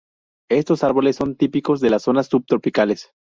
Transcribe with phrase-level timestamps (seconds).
[0.49, 3.11] Estos árboles son típicos de las zonas subtropicales.